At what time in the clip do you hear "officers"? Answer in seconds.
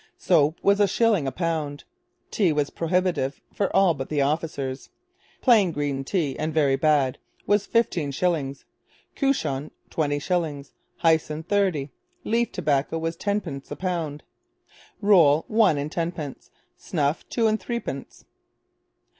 4.19-4.89